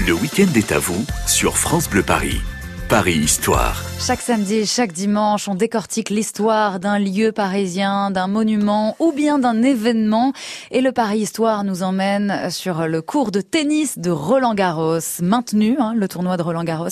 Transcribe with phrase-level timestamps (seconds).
[0.00, 2.40] Le week-end est à vous sur France Bleu Paris.
[2.88, 3.82] Paris Histoire.
[3.98, 9.38] Chaque samedi et chaque dimanche, on décortique l'histoire d'un lieu parisien, d'un monument ou bien
[9.38, 10.34] d'un événement.
[10.70, 15.76] Et le Paris Histoire nous emmène sur le cours de tennis de Roland Garros, maintenu,
[15.78, 16.88] hein, le tournoi de Roland Garros,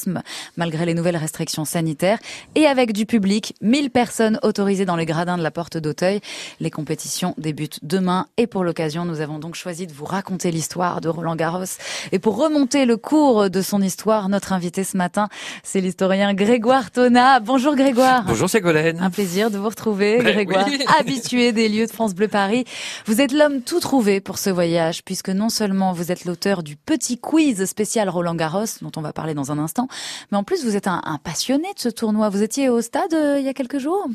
[0.56, 2.18] malgré les nouvelles restrictions sanitaires,
[2.54, 6.20] et avec du public, 1000 personnes autorisées dans les gradins de la porte d'Auteuil.
[6.60, 11.02] Les compétitions débutent demain et pour l'occasion, nous avons donc choisi de vous raconter l'histoire
[11.02, 11.64] de Roland Garros.
[12.12, 15.28] Et pour remonter le cours de son histoire, notre invité ce matin,
[15.62, 17.40] c'est l'historien Grégoire Tona.
[17.40, 18.24] Bonjour Grégoire.
[18.24, 19.00] Bonjour Ségolène.
[19.00, 20.66] Un plaisir de vous retrouver, ben Grégoire,
[20.98, 22.64] habitué des lieux de France Bleu Paris.
[23.06, 26.76] Vous êtes l'homme tout trouvé pour ce voyage, puisque non seulement vous êtes l'auteur du
[26.76, 29.88] petit quiz spécial Roland Garros, dont on va parler dans un instant,
[30.30, 32.28] mais en plus vous êtes un, un passionné de ce tournoi.
[32.28, 34.06] Vous étiez au stade euh, il y a quelques jours?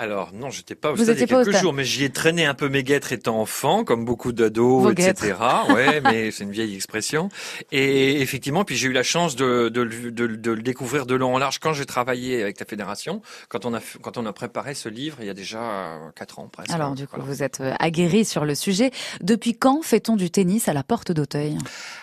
[0.00, 2.46] Alors non, j'étais pas au stade il y a quelques jours, mais j'y ai traîné
[2.46, 5.34] un peu mes guêtres étant enfant, comme beaucoup d'ados, etc.
[5.74, 7.28] ouais, mais c'est une vieille expression.
[7.70, 11.34] Et effectivement, puis j'ai eu la chance de, de, de, de, le découvrir de long
[11.34, 14.72] en large quand j'ai travaillé avec la fédération, quand on a quand on a préparé
[14.72, 16.70] ce livre il y a déjà quatre ans presque.
[16.70, 18.92] Alors du coup, vous êtes euh, aguerri sur le sujet.
[19.20, 21.58] Depuis quand fait-on du tennis à la porte d'Auteuil?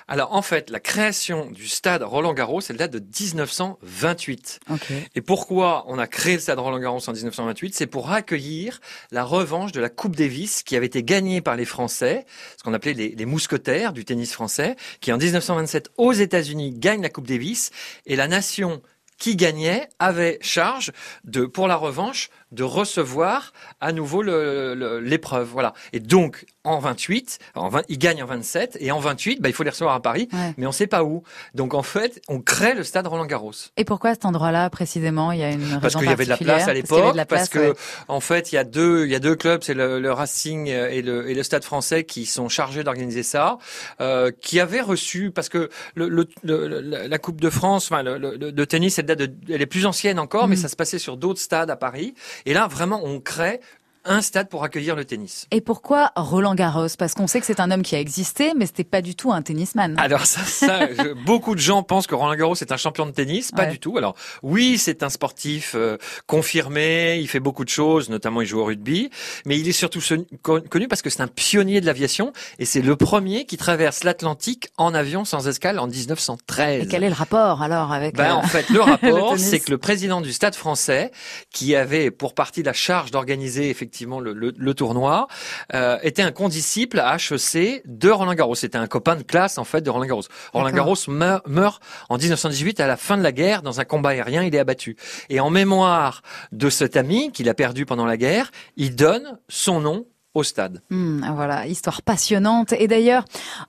[0.08, 4.60] Alors en fait, la création du stade Roland Garros, elle date de 1928.
[4.70, 5.08] Okay.
[5.16, 8.80] Et pourquoi on a créé le stade Roland Garros en 1928 C'est pour accueillir
[9.12, 12.26] la revanche de la Coupe Davis qui avait été gagnée par les Français,
[12.58, 17.10] ce qu'on appelait les, mousquetaires du tennis français, qui en 1927 aux États-Unis gagnent la
[17.10, 17.72] Coupe Davis.
[18.06, 18.82] Et la nation
[19.18, 20.92] qui gagnait avait charge
[21.24, 25.50] de, pour la revanche, de recevoir à nouveau l'épreuve.
[25.52, 25.74] Voilà.
[25.94, 29.54] Et donc, en 28, en 20, il gagne en 27, et en 28, bah, il
[29.54, 31.24] faut les recevoir à Paris, mais on ne sait pas où.
[31.54, 33.52] Donc, en fait, on crée le stade Roland Garros.
[33.78, 36.38] Et pourquoi cet endroit-là, précisément Il y a une Parce qu'il y avait de la
[36.38, 37.74] place à l'époque, parce, que,
[38.08, 41.02] en fait, il y a deux, il y a deux clubs, c'est le, Racing et
[41.02, 43.58] le, et le Stade français qui sont chargés d'organiser ça,
[44.02, 49.00] euh, qui avaient reçu, parce que le, la Coupe de France, enfin, le, de tennis,
[49.00, 50.60] elle, elle est plus ancienne encore, mais mm.
[50.60, 52.14] ça se passait sur d'autres stades à Paris.
[52.46, 53.60] Et là, vraiment, on crée
[54.08, 55.46] un stade pour accueillir le tennis.
[55.52, 56.88] Et pourquoi Roland Garros?
[56.98, 59.32] Parce qu'on sait que c'est un homme qui a existé, mais c'était pas du tout
[59.32, 59.96] un tennisman.
[59.98, 60.88] Alors ça, ça
[61.26, 63.98] beaucoup de gens pensent que Roland Garros est un champion de tennis, pas du tout.
[63.98, 68.60] Alors oui, c'est un sportif euh, confirmé, il fait beaucoup de choses, notamment il joue
[68.60, 69.10] au rugby,
[69.46, 70.00] mais il est surtout
[70.44, 74.70] connu parce que c'est un pionnier de l'aviation et c'est le premier qui traverse l'Atlantique
[74.78, 76.84] en avion sans escale en 1913.
[76.84, 79.72] Et quel est le rapport alors avec ben, euh, En fait, le rapport, c'est que
[79.72, 81.12] le président du Stade français,
[81.52, 85.28] qui avait pour partie la charge d'organiser effectivement effectivement le, le, tournoi,
[85.74, 88.54] euh, était un condisciple à HEC de Roland Garros.
[88.54, 90.24] C'était un copain de classe en fait de Roland Garros.
[90.54, 94.10] Roland Garros meurt, meurt en 1918 à la fin de la guerre dans un combat
[94.10, 94.44] aérien.
[94.44, 94.96] Il est abattu.
[95.30, 96.22] Et en mémoire
[96.52, 100.06] de cet ami qu'il a perdu pendant la guerre, il donne son nom
[100.38, 100.82] au stade.
[100.90, 102.74] Hmm, voilà, histoire passionnante.
[102.74, 103.26] Et d'ailleurs,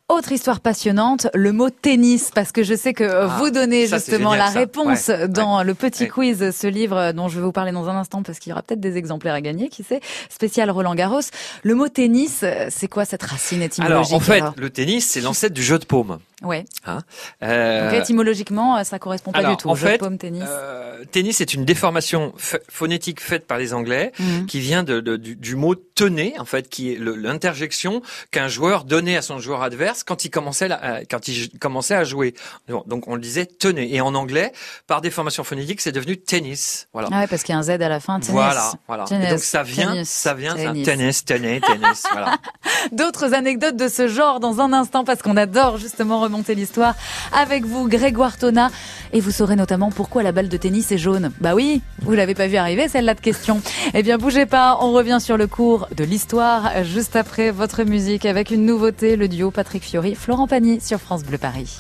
[0.09, 4.35] autre histoire passionnante, le mot tennis, parce que je sais que ah, vous donnez justement
[4.35, 7.97] la réponse dans le petit quiz, ce livre dont je vais vous parler dans un
[7.97, 11.21] instant, parce qu'il y aura peut-être des exemplaires à gagner, qui sait, spécial Roland Garros.
[11.63, 15.55] Le mot tennis, c'est quoi cette racine étymologique Alors, en fait, le tennis, c'est l'ancêtre
[15.55, 16.19] du jeu de paume.
[16.43, 16.65] Ouais.
[16.87, 17.01] Hein
[17.43, 17.91] euh...
[17.91, 19.69] Donc, étymologiquement, ça correspond pas du tout.
[19.69, 20.45] En jeu fait, de paume, tennis.
[20.47, 22.33] Euh, tennis est une déformation
[22.69, 24.47] phonétique faite par les Anglais, mhm.
[24.47, 28.85] qui vient de, de, du, du, mot tenez, en fait, qui est l'interjection qu'un joueur
[28.85, 32.35] donnait à son joueur adverse quand il commençait, à, quand il commençait à jouer.
[32.69, 33.93] Donc on le disait tenez.
[33.93, 34.53] Et en anglais,
[34.87, 36.87] par déformation phonétique, c'est devenu tennis.
[36.93, 37.09] Voilà.
[37.11, 38.21] Ah ouais, parce qu'il y a un Z à la fin.
[38.21, 38.31] Tennis.
[38.31, 39.05] Voilà, voilà.
[39.11, 42.05] et donc ça vient, tennis, ça vient, tennis, tennis, tennis, tennis.
[42.13, 42.39] voilà.
[42.93, 46.95] D'autres anecdotes de ce genre dans un instant parce qu'on adore justement remonter l'histoire
[47.33, 48.71] avec vous, Grégoire Tona,
[49.13, 51.33] et vous saurez notamment pourquoi la balle de tennis est jaune.
[51.41, 53.61] Bah oui, vous l'avez pas vu arriver celle-là de question.
[53.95, 58.27] Eh bien, bougez pas, on revient sur le cours de l'histoire juste après votre musique
[58.27, 61.79] avec une nouveauté, le duo Patrick Fiori, Florent Pagny sur France Bleu Paris.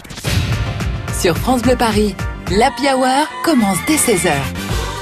[1.20, 2.14] Sur France Bleu Paris,
[2.50, 4.32] l'Happy Hour commence dès 16h.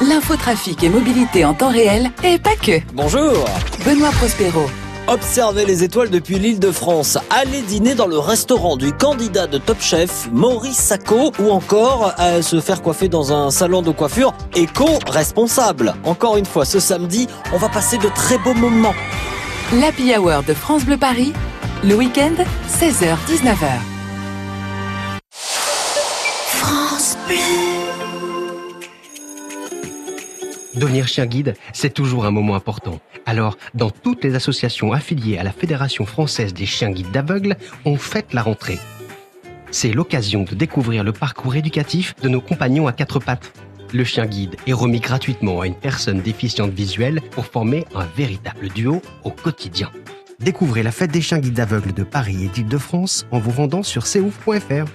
[0.08, 2.80] L'infotrafic et mobilité en temps réel et pas que.
[2.92, 3.44] Bonjour
[3.84, 4.66] Benoît Prospero.
[5.08, 7.16] Observez les étoiles depuis l'île de France.
[7.30, 12.42] Allez dîner dans le restaurant du candidat de Top Chef, Maurice Sacco, ou encore à
[12.42, 15.94] se faire coiffer dans un salon de coiffure éco-responsable.
[16.02, 18.94] Encore une fois, ce samedi, on va passer de très beaux moments.
[19.74, 21.32] L'Happy Hour de France Bleu Paris,
[21.84, 22.34] le week-end,
[22.68, 23.78] 16h-19h.
[26.48, 27.36] France Bleu.
[30.74, 32.98] Devenir chien guide, c'est toujours un moment important.
[33.26, 37.96] Alors, dans toutes les associations affiliées à la Fédération française des chiens guides d'aveugles, on
[37.96, 38.78] fête la rentrée.
[39.72, 43.52] C'est l'occasion de découvrir le parcours éducatif de nos compagnons à quatre pattes.
[43.92, 48.68] Le chien guide est remis gratuitement à une personne déficiente visuelle pour former un véritable
[48.68, 49.90] duo au quotidien.
[50.38, 54.04] Découvrez la fête des chiens guides d'aveugles de Paris et d'Île-de-France en vous rendant sur
[54.04, 54.86] couf.fr.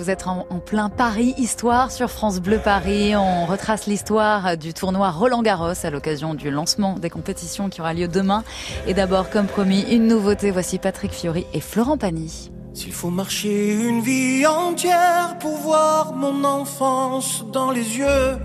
[0.00, 3.14] vous êtes en, plein Paris Histoire sur France Bleu Paris.
[3.16, 7.92] On retrace l'histoire du tournoi Roland Garros à l'occasion du lancement des compétitions qui aura
[7.92, 8.42] lieu demain.
[8.86, 10.50] Et d'abord, comme promis, une nouveauté.
[10.52, 12.50] Voici Patrick Fiori et Florent Pagny.
[12.72, 18.38] S'il faut marcher une vie entière pour voir mon enfance dans les yeux,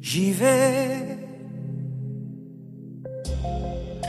[0.00, 1.18] j'y vais.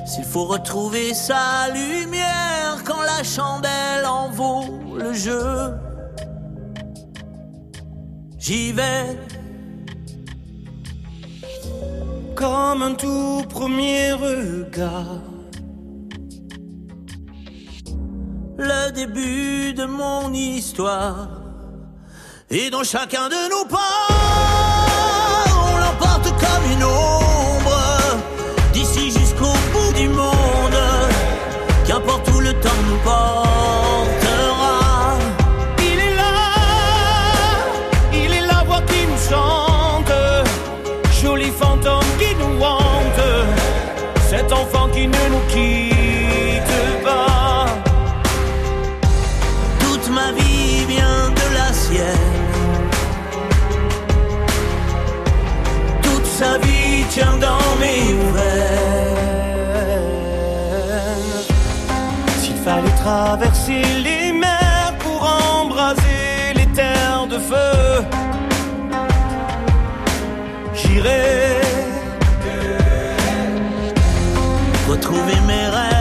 [0.06, 4.77] S'il faut retrouver sa lumière quand la chandelle en vaut
[8.40, 9.18] j'y vais.
[12.36, 15.22] Comme un tout premier regard.
[18.58, 21.30] Le début de mon histoire.
[22.50, 24.08] Et dans chacun de nos pas,
[63.04, 65.22] traverser les mers pour
[65.62, 68.06] embraser les terres de feu,
[70.74, 71.62] j'irai.
[74.90, 75.97] Retrouver mes rêves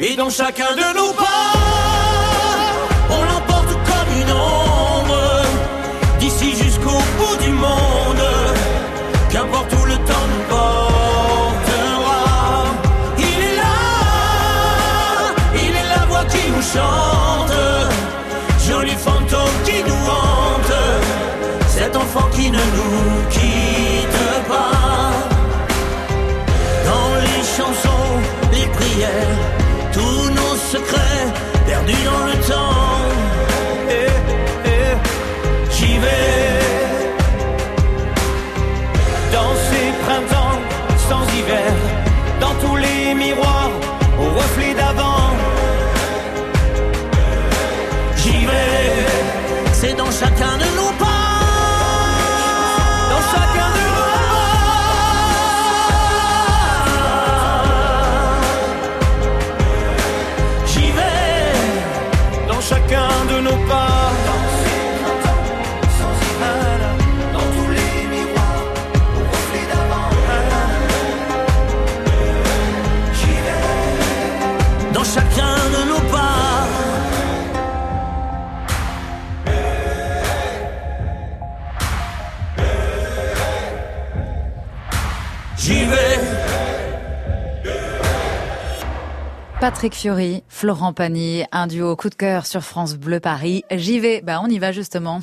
[0.00, 1.24] Et dans chacun de nos pas,
[3.10, 5.42] on l'emporte comme une ombre,
[6.20, 8.22] d'ici jusqu'au bout du monde,
[9.28, 12.20] qu'importe où le temps nous portera.
[13.18, 13.74] Il est là,
[15.56, 17.52] il est la voix qui nous chante,
[18.68, 20.78] joli fantôme qui nous hante,
[21.66, 23.28] cet enfant qui ne nous
[89.78, 93.62] Patrick Fiori, Florent Pagny, un duo coup de cœur sur France Bleu Paris.
[93.70, 95.20] J'y vais, bah on y va justement.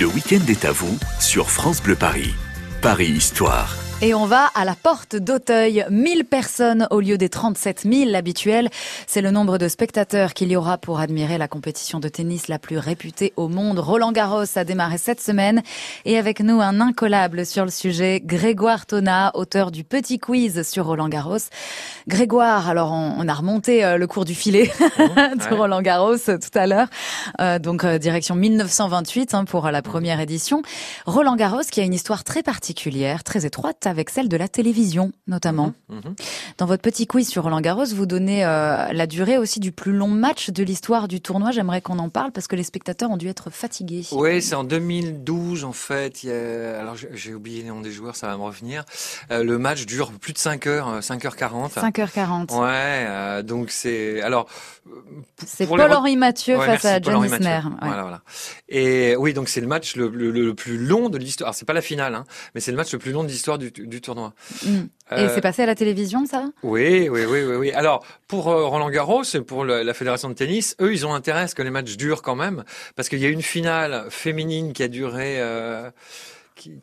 [0.00, 2.34] Le week-end est à vous sur France Bleu Paris.
[2.80, 3.76] Paris Histoire.
[4.04, 5.86] Et on va à la porte d'Auteuil.
[5.88, 8.68] 1000 personnes au lieu des 37 000 habituels.
[9.06, 12.58] C'est le nombre de spectateurs qu'il y aura pour admirer la compétition de tennis la
[12.58, 13.78] plus réputée au monde.
[13.78, 15.62] Roland Garros a démarré cette semaine.
[16.04, 20.86] Et avec nous, un incollable sur le sujet, Grégoire Tona, auteur du petit quiz sur
[20.86, 21.38] Roland Garros.
[22.08, 24.64] Grégoire, alors on, a remonté euh, le cours du filet
[24.98, 25.56] de ouais.
[25.56, 26.88] Roland Garros euh, tout à l'heure.
[27.40, 30.62] Euh, donc direction 1928 hein, pour la première édition.
[31.06, 35.12] Roland Garros qui a une histoire très particulière, très étroite avec celle de la télévision
[35.28, 35.72] notamment.
[35.88, 36.14] Mhm.
[36.58, 39.92] Dans votre petit quiz sur Roland Garros, vous donnez euh, la durée aussi du plus
[39.92, 41.52] long match de l'histoire du tournoi.
[41.52, 44.04] J'aimerais qu'on en parle parce que les spectateurs ont dû être fatigués.
[44.12, 46.24] Oui, c'est en 2012 en fait.
[46.24, 48.84] Il y a- Alors j'ai- oublié les noms des joueurs, ça va me revenir.
[49.30, 51.72] Euh, le match dure plus de 5 heures, euh, 5h40.
[51.74, 52.50] 5h40.
[52.52, 52.68] Ouais,
[53.08, 54.48] euh, donc c'est alors
[55.46, 57.24] C'est les Paul-Henri Mathieu Ouais, face à John.
[57.24, 57.60] Isner.
[57.64, 57.70] Ouais.
[57.82, 58.22] Voilà, voilà.
[58.68, 61.48] Et oui, donc c'est le match le, le- le plus long de l'histoire.
[61.48, 63.58] Alors c'est pas la finale, hein, mais c'est le match le plus long de l'histoire
[63.58, 64.32] du, du, tournoi.
[64.64, 64.82] Mm.
[65.16, 66.46] Et c'est passé à la télévision, ça?
[66.62, 67.72] Oui, oui, oui, oui, oui.
[67.72, 71.48] Alors, pour Roland Garros et pour la fédération de tennis, eux, ils ont intérêt à
[71.48, 72.64] ce que les matchs durent quand même,
[72.96, 75.38] parce qu'il y a une finale féminine qui a duré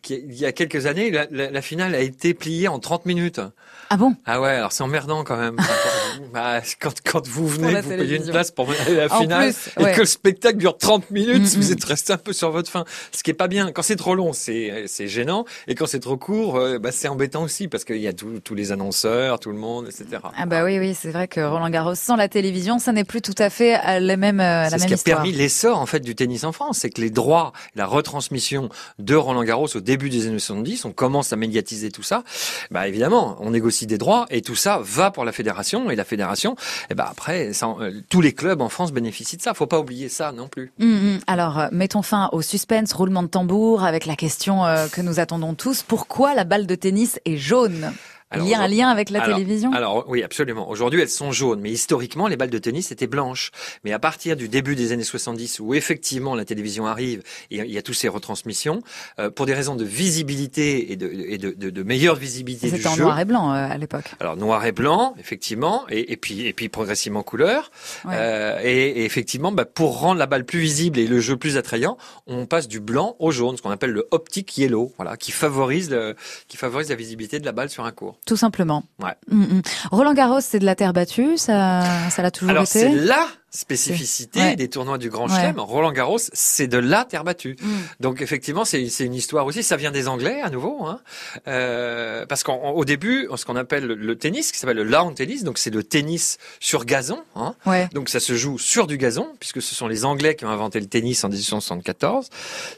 [0.09, 3.41] il y a quelques années, la, finale a été pliée en 30 minutes.
[3.89, 4.15] Ah bon?
[4.25, 5.57] Ah ouais, alors c'est emmerdant quand même.
[6.33, 10.05] bah, quand, quand vous venez, vous payez une place pour la finale et que le
[10.05, 11.73] spectacle dure 30 minutes, mm, vous mm.
[11.73, 12.85] êtes resté un peu sur votre faim.
[13.11, 13.71] Ce qui est pas bien.
[13.71, 17.43] Quand c'est trop long, c'est gênant, et quand c'est trop court, euh, bah, c'est embêtant
[17.43, 20.21] aussi parce qu'il y a tous les annonceurs, tout le monde, etc.
[20.37, 23.21] Ah bah oui, oui, c'est vrai que Roland Garros sans la télévision, ça n'est plus
[23.21, 24.99] tout à fait euh, la même euh, la même histoire.
[24.99, 27.53] Ce qui a permis l'essor en fait du tennis en France, c'est que les droits,
[27.75, 32.03] la retransmission de Roland Garros au début des années 70, on commence à médiatiser tout
[32.03, 32.23] ça.
[32.71, 36.05] Bah évidemment, on négocie des droits et tout ça va pour la fédération et la
[36.05, 39.53] fédération, et eh ben après, euh, tous les clubs en France bénéficient de ça.
[39.53, 40.71] Faut pas oublier ça non plus.
[40.81, 41.19] Hum, hum.
[41.27, 45.19] Alors, euh, mettons fin au suspense, roulement de tambour avec la question euh, que nous
[45.19, 45.83] attendons tous.
[45.83, 47.91] Pourquoi la balle de tennis est jaune?
[48.35, 50.69] Il y a un lien avec la télévision Alors oui, absolument.
[50.69, 53.51] Aujourd'hui, elles sont jaunes, mais historiquement, les balles de tennis étaient blanches.
[53.83, 57.71] Mais à partir du début des années 70, où effectivement la télévision arrive, et il
[57.71, 58.81] y a toutes ces retransmissions,
[59.17, 62.87] euh, pour des raisons de visibilité et de, et de, de, de meilleure visibilité C'était
[62.87, 64.05] en noir et blanc euh, à l'époque.
[64.19, 67.71] Alors noir et blanc, effectivement, et, et puis et puis progressivement couleur.
[68.05, 71.57] Euh, et, et, effectivement, bah, pour rendre la balle plus visible et le jeu plus
[71.57, 75.31] attrayant, on passe du blanc au jaune, ce qu'on appelle le optic yellow, voilà, qui
[75.31, 76.15] favorise le,
[76.47, 78.18] qui favorise la visibilité de la balle sur un court.
[78.25, 78.83] Tout simplement.
[79.01, 79.15] Ouais.
[79.29, 79.61] Mm, mm.
[79.91, 82.85] Roland Garros, c'est de la terre battue, ça, ça l'a toujours Alors, été.
[82.85, 85.59] Alors c'est là spécificité des tournois du Grand Chelem.
[85.59, 87.55] Roland Garros, c'est de la terre battue.
[87.61, 87.67] Mm.
[87.99, 89.63] Donc effectivement, c'est une histoire aussi.
[89.63, 90.99] Ça vient des Anglais à nouveau, hein.
[91.47, 95.57] euh, parce qu'au début, ce qu'on appelle le, tennis, qui s'appelle le lawn tennis, donc
[95.57, 97.19] c'est le tennis sur gazon.
[97.35, 97.55] Hein.
[97.93, 100.79] Donc ça se joue sur du gazon, puisque ce sont les Anglais qui ont inventé
[100.79, 102.29] le tennis en 1874.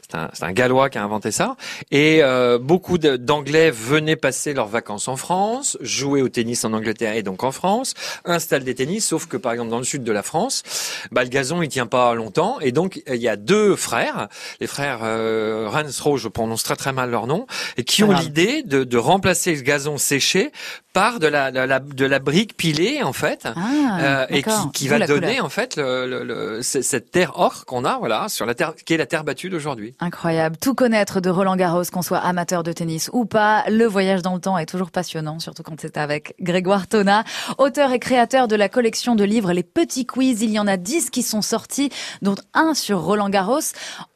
[0.02, 1.56] C'est un, un, Gallois qui a inventé ça.
[1.90, 7.14] Et euh, beaucoup d'Anglais venaient passer leurs vacances en France, jouer au tennis en Angleterre
[7.14, 10.12] et donc en France, installent des tennis, sauf que par exemple dans le sud de
[10.12, 10.61] la France,
[11.10, 12.60] bah, le gazon il tient pas longtemps.
[12.60, 14.28] Et donc il y a deux frères,
[14.60, 18.62] les frères euh, Ransro, je prononce très très mal leur nom, et qui ont l'idée
[18.62, 20.52] de, de remplacer le gazon séché
[20.92, 24.50] par de la, de la, de la brique pilée en fait ah, euh, et qui,
[24.74, 28.54] qui va donner en fait le, le, cette terre or qu'on a voilà sur la
[28.54, 29.94] terre qui est la terre battue d'aujourd'hui.
[30.00, 34.22] Incroyable, tout connaître de Roland Garros qu'on soit amateur de tennis ou pas, le voyage
[34.22, 37.24] dans le temps est toujours passionnant surtout quand c'est avec Grégoire Tona,
[37.58, 40.76] auteur et créateur de la collection de livres Les Petits Quiz, il y en a
[40.76, 41.90] dix qui sont sortis
[42.22, 43.60] dont un sur Roland Garros.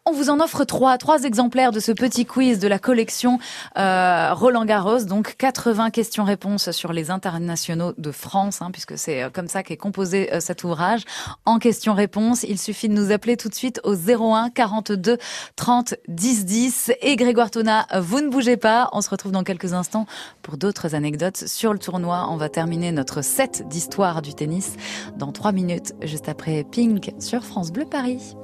[0.09, 3.41] On vous en offre trois, trois exemplaires de ce petit quiz de la collection
[3.77, 5.03] euh, Roland Garros.
[5.03, 9.77] Donc 80 questions-réponses sur les internationaux de France, hein, puisque c'est euh, comme ça qu'est
[9.77, 11.03] composé euh, cet ouvrage.
[11.45, 15.19] En questions-réponses, il suffit de nous appeler tout de suite au 01 42
[15.57, 16.93] 30 10 10.
[17.01, 18.89] Et Grégoire Tona, vous ne bougez pas.
[18.93, 20.07] On se retrouve dans quelques instants
[20.41, 22.29] pour d'autres anecdotes sur le tournoi.
[22.31, 24.75] On va terminer notre set d'histoire du tennis
[25.17, 25.95] dans trois minutes,
[26.29, 28.35] après Pink sur France Bleu Paris.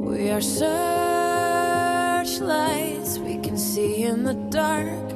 [0.00, 5.12] We are searchlights we can see in the dark.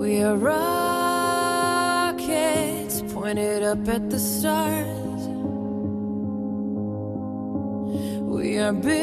[0.00, 0.62] We are rockets
[3.12, 5.28] pointed up at the stars.
[8.22, 8.98] We are billions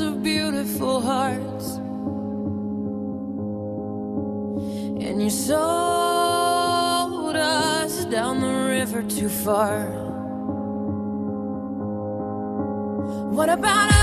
[0.00, 1.78] of beautiful hearts.
[5.00, 5.97] And you sold
[8.98, 9.84] the river too far.
[13.30, 13.97] What about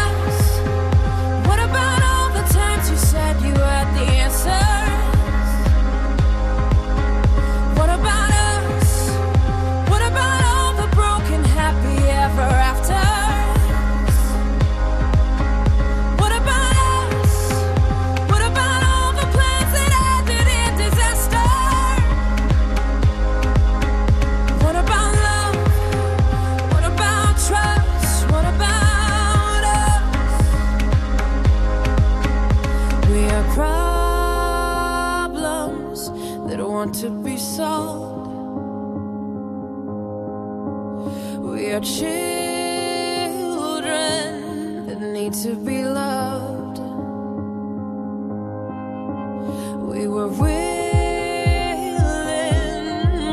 [49.87, 50.57] We were willing,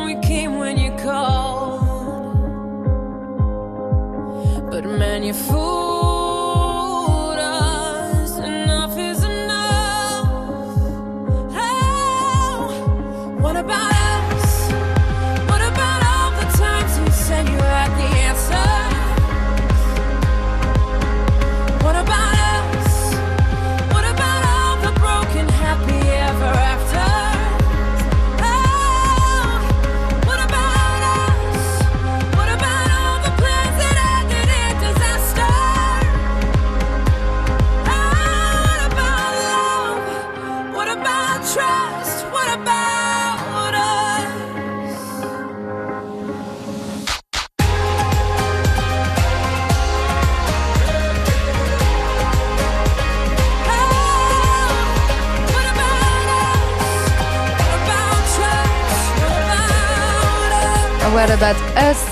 [0.04, 1.80] we came when you called.
[4.70, 5.71] But man, you fool.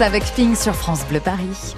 [0.03, 1.75] Avec Ping sur France Bleu Paris.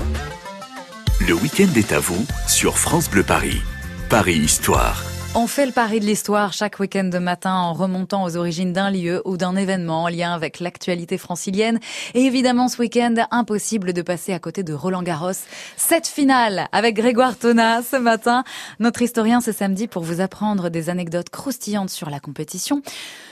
[1.27, 3.63] Le week-end est à vous sur France Bleu Paris.
[4.09, 5.12] Paris Histoire.
[5.35, 8.91] On fait le pari de l'histoire chaque week-end de matin en remontant aux origines d'un
[8.91, 11.81] lieu ou d'un événement en lien avec l'actualité francilienne.
[12.13, 15.33] Et évidemment, ce week-end, impossible de passer à côté de Roland Garros.
[15.79, 18.45] Cette finale avec Grégoire Tona ce matin.
[18.79, 22.83] Notre historien ce samedi pour vous apprendre des anecdotes croustillantes sur la compétition.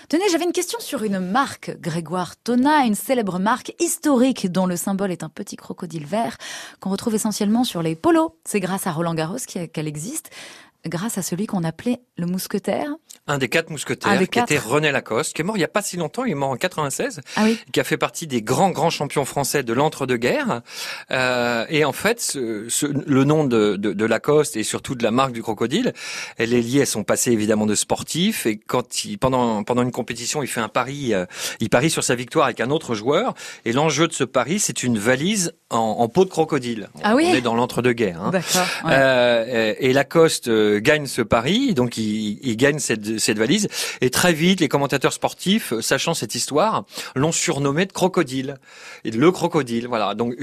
[0.09, 4.77] Tenez, j'avais une question sur une marque, Grégoire Tona, une célèbre marque historique dont le
[4.77, 6.39] symbole est un petit crocodile vert
[6.81, 8.33] qu'on retrouve essentiellement sur les polos.
[8.45, 10.31] C'est grâce à Roland Garros qu'elle existe
[10.87, 12.95] grâce à celui qu'on appelait le mousquetaire.
[13.31, 15.83] Un des quatre mousquetaires, qui était René Lacoste, qui est mort il y a pas
[15.83, 18.91] si longtemps, il est mort en 96, ah qui a fait partie des grands grands
[18.91, 20.63] champions français de l'entre-deux-guerres.
[21.11, 25.13] Euh, et en fait, ce, le nom de, de, de, Lacoste et surtout de la
[25.13, 25.93] marque du crocodile,
[26.39, 28.47] elle est liée à son passé évidemment de sportif.
[28.47, 31.27] Et quand il, pendant pendant une compétition, il fait un pari, euh,
[31.61, 33.35] il parie sur sa victoire avec un autre joueur.
[33.65, 36.89] Et l'enjeu de ce pari, c'est une valise en, en, peau de crocodile.
[37.05, 37.29] Ah oui.
[37.31, 38.21] On est dans l'entre-deux-guerres.
[38.21, 38.31] Hein.
[38.33, 38.41] Ouais.
[38.91, 43.69] Euh, et Lacoste euh, gagne ce pari, donc il, il gagne cette cette valise.
[44.01, 46.85] Et très vite, les commentateurs sportifs, euh, sachant cette histoire,
[47.15, 48.57] l'ont surnommé de crocodile.
[49.05, 50.15] Et le crocodile, voilà.
[50.15, 50.35] Donc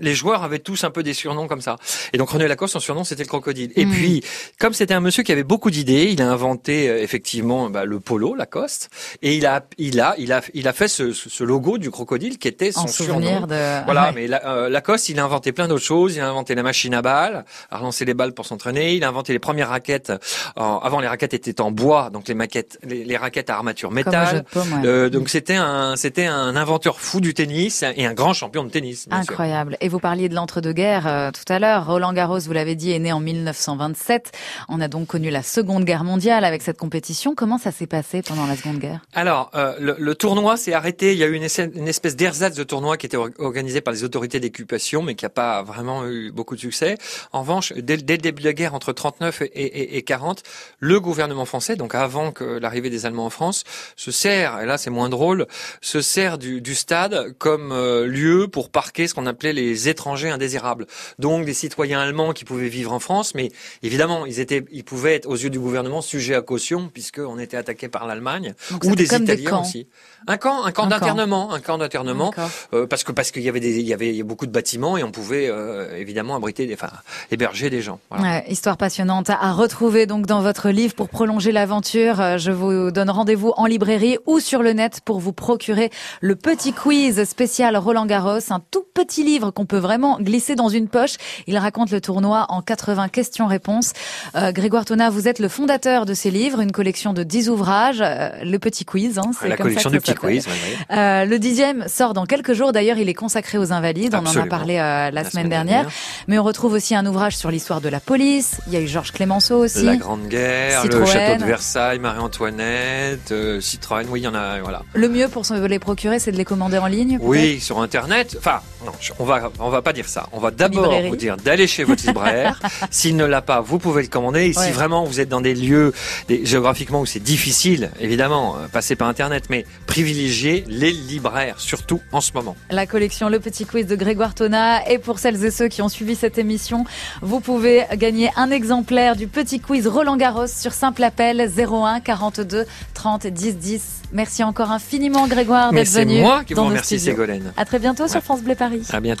[0.00, 1.76] les joueurs avaient tous un peu des surnoms comme ça.
[2.12, 3.72] Et donc René Lacoste, son surnom, c'était le crocodile.
[3.76, 3.90] Et hmm.
[3.90, 4.24] puis,
[4.58, 8.00] comme c'était un monsieur qui avait beaucoup d'idées, il a inventé euh, effectivement bah, le
[8.00, 8.90] polo Lacoste.
[9.22, 12.38] Et il a, il a, il a, il a fait ce, ce logo du crocodile
[12.38, 13.46] qui était son surnom.
[13.46, 13.84] De...
[13.84, 14.12] Voilà.
[14.12, 16.16] Mais euh, Lacoste, il a inventé plein d'autres choses.
[16.16, 18.94] Il a inventé la machine à balles, à relancer les balles pour s'entraîner.
[18.94, 20.12] Il a inventé les premières raquettes.
[20.56, 24.44] avant, les raquettes étaient en bois, donc les maquettes, les, raquettes à armature métal.
[24.84, 28.70] Euh, donc c'était un, c'était un inventeur fou du tennis et un grand champion de
[28.70, 29.06] tennis.
[29.10, 29.76] Incroyable.
[29.80, 31.86] Et vous parliez de l'entre-deux-guerres euh, tout à l'heure.
[31.86, 34.32] Roland Garros, vous l'avez dit, est né en 1927.
[34.68, 37.34] On a donc connu la Seconde Guerre mondiale avec cette compétition.
[37.34, 39.00] Comment ça s'est passé pendant la Seconde Guerre?
[39.14, 41.12] Alors, euh, le, tournoi s'est arrêté.
[41.12, 44.04] Il y a eu une, une espèce d'ersatz de tournoi qui était organisé par les
[44.04, 46.96] autorités d'occupation, mais qui n'a pas vraiment eu beaucoup de succès.
[47.32, 50.42] En revanche, dès, dès, le début de la guerre, entre 39 et, et, et 40,
[50.78, 53.64] le gouvernement français, donc avant que l'arrivée des Allemands en France,
[53.96, 55.46] se sert, et là c'est moins drôle,
[55.80, 60.30] se sert du, du stade comme euh, lieu pour parquer ce qu'on appelait les étrangers
[60.30, 60.86] indésirables.
[61.18, 63.50] Donc des citoyens allemands qui pouvaient vivre en France, mais
[63.82, 67.56] évidemment ils étaient, ils pouvaient être aux yeux du gouvernement sujets à caution puisqu'on était
[67.56, 69.86] attaqué par l'Allemagne ou des Italiens aussi.
[70.26, 72.32] Un camp, un camp d'internement, un camp d'internement,
[72.74, 75.02] euh, parce que parce qu'il y avait des, il y avait beaucoup de bâtiments et
[75.02, 76.90] on pouvait euh, évidemment abriter, des, enfin
[77.30, 78.00] héberger des gens.
[78.10, 78.24] Voilà.
[78.24, 81.89] Ouais, histoire passionnante à retrouver donc dans votre livre pour prolonger l'aventure.
[81.96, 86.36] Euh, je vous donne rendez-vous en librairie ou sur le net pour vous procurer le
[86.36, 90.88] petit quiz spécial Roland Garros, un tout petit livre qu'on peut vraiment glisser dans une
[90.88, 91.14] poche.
[91.46, 93.92] Il raconte le tournoi en 80 questions-réponses.
[94.36, 98.00] Euh, Grégoire Tona, vous êtes le fondateur de ces livres, une collection de 10 ouvrages,
[98.00, 99.18] le petit quiz.
[99.18, 100.46] Hein, c'est la collection du petit quiz.
[100.90, 102.72] Euh, le dixième sort dans quelques jours.
[102.72, 104.14] D'ailleurs, il est consacré aux Invalides.
[104.14, 105.88] On en a parlé euh, la, semaine, dernière.
[106.28, 108.58] Mais on retrouve aussi un ouvrage sur l'histoire de la police.
[108.66, 109.84] Il y a eu Georges Clémenceau aussi.
[109.84, 114.06] La Grande Guerre, le château de Versailles, Marie-Antoinette, euh, Citroën.
[114.08, 114.60] Oui, il y en a.
[114.60, 114.82] Voilà.
[114.94, 117.18] Le mieux pour se les procurer, c'est de les commander en ligne.
[117.20, 118.36] Oui, sur Internet.
[118.38, 120.28] Enfin, non, on va on va pas dire ça.
[120.32, 122.60] On va d'abord vous dire d'aller chez votre libraire.
[122.90, 124.46] S'il ne l'a pas, vous pouvez le commander.
[124.46, 125.92] Et si vraiment vous êtes dans des lieux
[126.28, 132.20] des, géographiquement où c'est difficile, évidemment, passer par Internet, mais privilégier les libraires, surtout en
[132.20, 132.56] ce moment.
[132.70, 134.88] La collection Le Petit Quiz de Grégoire Tona.
[134.88, 136.84] Et pour celles et ceux qui ont suivi cette émission,
[137.22, 142.66] vous pouvez gagner un exemplaire du Petit Quiz Roland Garros sur simple appel 01 42
[142.94, 143.82] 30 10 10.
[144.12, 146.16] Merci encore infiniment Grégoire d'être venu.
[146.16, 147.52] C'est moi qui vous remercie Ségolène.
[147.56, 148.86] À très bientôt sur France Bleu Paris.
[148.92, 149.18] À bientôt.